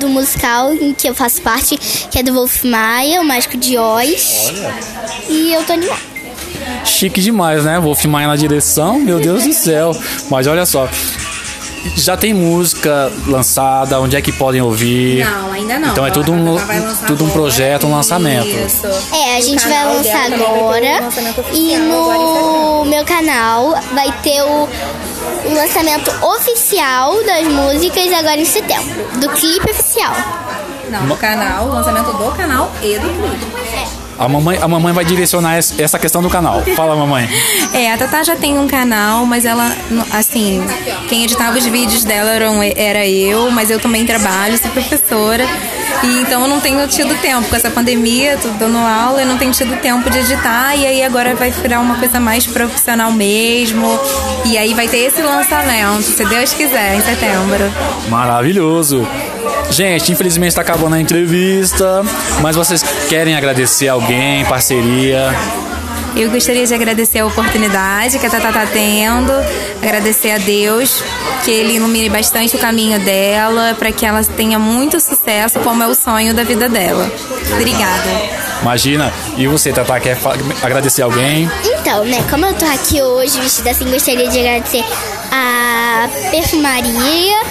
do 0.00 0.08
musical 0.08 0.72
em 0.74 0.92
que 0.94 1.08
eu 1.08 1.14
faço 1.14 1.42
parte, 1.42 1.76
que 2.10 2.18
é 2.18 2.22
do 2.22 2.32
Wolf 2.32 2.64
Maia, 2.64 3.20
o 3.20 3.24
Mágico 3.24 3.56
de 3.56 3.76
Oz. 3.76 4.52
E 5.28 5.52
eu 5.52 5.64
tô 5.64 5.72
animada. 5.72 6.12
Chique 6.84 7.20
demais, 7.20 7.64
né? 7.64 7.80
Wolf 7.80 8.04
Maia 8.04 8.28
na 8.28 8.36
direção, 8.36 8.98
meu 8.98 9.18
Deus 9.18 9.44
do 9.44 9.52
céu. 9.52 9.92
Mas 10.30 10.46
olha 10.46 10.64
só, 10.64 10.88
já 11.96 12.16
tem 12.16 12.32
música 12.32 13.12
lançada? 13.26 14.00
Onde 14.00 14.16
é 14.16 14.22
que 14.22 14.32
podem 14.32 14.60
ouvir? 14.60 15.24
Não, 15.24 15.52
ainda 15.52 15.78
não. 15.78 15.90
Então 15.90 16.06
é 16.06 16.10
tudo 16.10 16.32
um, 16.32 16.56
tudo 17.06 17.24
um 17.24 17.30
projeto, 17.30 17.86
um 17.86 17.92
lançamento. 17.92 18.46
Isso. 18.46 18.86
É, 19.14 19.36
a 19.36 19.40
gente 19.40 19.66
vai 19.66 19.84
lançar 19.84 20.32
agora. 20.32 21.08
E 21.52 21.76
no 21.76 22.84
meu 22.84 23.04
canal 23.04 23.74
vai 23.92 24.12
ter 24.22 24.42
o, 24.42 24.68
o 25.44 25.54
lançamento 25.54 26.10
oficial 26.24 27.14
das 27.24 27.46
músicas 27.48 28.12
agora 28.12 28.36
em 28.36 28.44
setembro. 28.44 29.18
Do 29.18 29.28
clipe 29.30 29.70
oficial. 29.70 30.14
Não, 30.88 31.06
no 31.06 31.16
canal, 31.16 31.66
o 31.66 31.72
lançamento 31.72 32.12
do 32.12 32.30
canal 32.32 32.70
e 32.82 32.98
do 32.98 33.08
clipe. 33.08 33.51
A 34.18 34.28
mamãe, 34.28 34.58
a 34.60 34.68
mamãe 34.68 34.92
vai 34.92 35.04
direcionar 35.04 35.56
essa 35.56 35.98
questão 35.98 36.22
do 36.22 36.28
canal. 36.28 36.62
Fala, 36.76 36.96
mamãe. 36.96 37.28
É, 37.72 37.90
a 37.90 37.96
Tatá 37.96 38.22
já 38.22 38.36
tem 38.36 38.58
um 38.58 38.66
canal, 38.68 39.24
mas 39.24 39.46
ela, 39.46 39.74
assim, 40.12 40.62
quem 41.08 41.24
editava 41.24 41.56
os 41.56 41.64
vídeos 41.64 42.04
dela 42.04 42.32
era 42.76 43.06
eu, 43.06 43.50
mas 43.50 43.70
eu 43.70 43.80
também 43.80 44.04
trabalho, 44.04 44.58
sou 44.58 44.70
professora. 44.70 45.46
E 46.02 46.20
então 46.20 46.42
eu 46.42 46.48
não 46.48 46.60
tenho 46.60 46.86
tido 46.88 47.14
tempo. 47.20 47.48
Com 47.48 47.56
essa 47.56 47.70
pandemia, 47.70 48.36
tô 48.36 48.48
dando 48.50 48.78
aula, 48.78 49.22
eu 49.22 49.26
não 49.26 49.38
tenho 49.38 49.52
tido 49.52 49.76
tempo 49.80 50.08
de 50.10 50.18
editar. 50.18 50.76
E 50.76 50.86
aí 50.86 51.02
agora 51.02 51.34
vai 51.34 51.50
virar 51.50 51.80
uma 51.80 51.96
coisa 51.96 52.18
mais 52.18 52.46
profissional 52.46 53.12
mesmo. 53.12 53.98
E 54.46 54.58
aí 54.58 54.74
vai 54.74 54.88
ter 54.88 54.98
esse 54.98 55.22
lançamento, 55.22 56.02
se 56.02 56.24
Deus 56.24 56.52
quiser, 56.52 56.96
em 56.96 57.00
setembro. 57.00 57.72
Maravilhoso. 58.08 59.06
Gente, 59.70 60.12
infelizmente 60.12 60.50
está 60.50 60.62
acabando 60.62 60.96
a 60.96 61.00
entrevista, 61.00 62.02
mas 62.42 62.56
vocês 62.56 62.82
querem 63.08 63.34
agradecer 63.34 63.88
alguém, 63.88 64.44
parceria? 64.44 65.30
Eu 66.14 66.30
gostaria 66.30 66.66
de 66.66 66.74
agradecer 66.74 67.20
a 67.20 67.26
oportunidade 67.26 68.18
que 68.18 68.26
a 68.26 68.30
Tata 68.30 68.48
está 68.48 68.66
tendo, 68.66 69.32
agradecer 69.82 70.32
a 70.32 70.38
Deus 70.38 71.02
que 71.44 71.50
Ele 71.50 71.74
ilumine 71.74 72.08
bastante 72.08 72.54
o 72.54 72.58
caminho 72.58 73.00
dela, 73.00 73.74
para 73.78 73.90
que 73.90 74.04
ela 74.06 74.22
tenha 74.22 74.58
muito 74.58 75.00
sucesso, 75.00 75.58
como 75.60 75.82
é 75.82 75.86
o 75.86 75.94
sonho 75.94 76.34
da 76.34 76.44
vida 76.44 76.68
dela. 76.68 77.10
Obrigada. 77.52 78.42
Imagina, 78.60 79.12
e 79.36 79.46
você, 79.48 79.72
Tata, 79.72 79.98
quer 79.98 80.16
agradecer 80.62 81.02
alguém? 81.02 81.50
Então, 81.64 82.04
né, 82.04 82.24
como 82.30 82.46
eu 82.46 82.54
tô 82.54 82.64
aqui 82.66 83.02
hoje 83.02 83.40
vestida 83.40 83.70
assim, 83.70 83.90
gostaria 83.90 84.28
de 84.28 84.38
agradecer 84.38 84.84
a 85.32 86.08
perfumaria, 86.30 87.42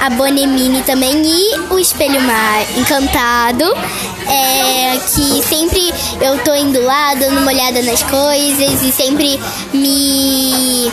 a 0.00 0.10
Bonemini 0.10 0.82
também 0.82 1.22
e 1.24 1.58
o 1.70 1.78
Espelho 1.78 2.20
Mar 2.20 2.62
Encantado. 2.76 3.64
É, 4.30 4.98
que 4.98 5.42
sempre 5.42 5.92
eu 6.20 6.38
tô 6.44 6.54
indo 6.54 6.82
lá, 6.82 7.14
dando 7.14 7.38
uma 7.38 7.50
olhada 7.50 7.80
nas 7.82 8.02
coisas 8.02 8.82
e 8.82 8.92
sempre 8.92 9.40
me 9.72 10.92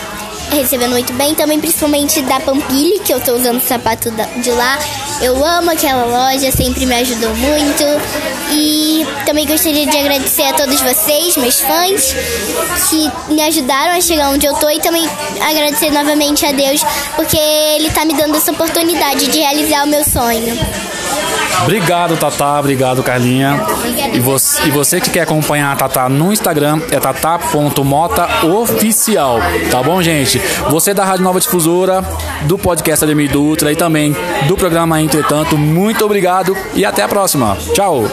recebendo 0.51 0.91
muito 0.91 1.11
bem. 1.13 1.35
Também, 1.35 1.59
principalmente 1.59 2.21
da 2.21 2.39
Pampili, 2.39 2.99
que 2.99 3.13
eu 3.13 3.19
tô 3.19 3.33
usando 3.33 3.57
o 3.57 3.67
sapato 3.67 4.11
de 4.11 4.51
lá. 4.51 4.79
Eu 5.21 5.43
amo 5.43 5.71
aquela 5.71 6.05
loja, 6.05 6.51
sempre 6.51 6.85
me 6.85 6.95
ajudou 6.95 7.33
muito. 7.35 7.83
E 8.51 8.84
também 9.35 9.47
gostaria 9.47 9.85
de 9.85 9.97
agradecer 9.97 10.43
a 10.43 10.53
todos 10.53 10.79
vocês, 10.79 11.35
meus 11.35 11.59
fãs, 11.59 12.15
que 12.89 13.11
me 13.33 13.43
ajudaram 13.43 13.97
a 13.97 13.99
chegar 13.99 14.29
onde 14.29 14.45
eu 14.45 14.53
tô. 14.53 14.69
E 14.69 14.79
também 14.79 15.05
agradecer 15.41 15.91
novamente 15.91 16.45
a 16.45 16.53
Deus, 16.53 16.81
porque 17.17 17.35
Ele 17.35 17.89
tá 17.89 18.05
me 18.05 18.13
dando 18.13 18.37
essa 18.37 18.53
oportunidade 18.53 19.27
de 19.27 19.37
realizar 19.37 19.83
o 19.83 19.87
meu 19.87 20.05
sonho. 20.05 20.57
Obrigado, 21.63 22.15
Tatá. 22.15 22.61
Obrigado, 22.61 23.03
Carlinha. 23.03 23.61
E 24.13 24.21
você, 24.21 24.67
e 24.67 24.71
você 24.71 25.01
que 25.01 25.09
quer 25.09 25.23
acompanhar 25.23 25.73
a 25.73 25.75
Tatá 25.75 26.07
no 26.07 26.31
Instagram 26.31 26.79
é 26.89 26.97
tatá.motaoficial. 26.97 29.39
Tá 29.69 29.83
bom, 29.83 30.01
gente? 30.01 30.39
Você 30.69 30.93
da 30.93 31.03
Rádio 31.03 31.25
Nova 31.25 31.41
Difusora, 31.41 32.01
do 32.43 32.57
podcast 32.57 33.03
Ademir 33.03 33.29
Dutra 33.29 33.69
e 33.69 33.75
também 33.75 34.15
do 34.47 34.55
programa 34.55 35.01
Entretanto, 35.01 35.57
muito 35.57 36.05
obrigado 36.05 36.55
e 36.73 36.85
até 36.85 37.03
a 37.03 37.07
próxima. 37.09 37.57
Tchau. 37.73 38.05